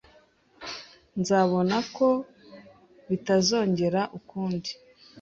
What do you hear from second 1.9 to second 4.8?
ko bitazongera ukundi.